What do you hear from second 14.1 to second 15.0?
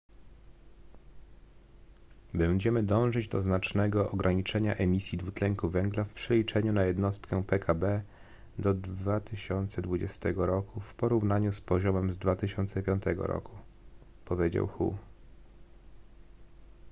powiedział hu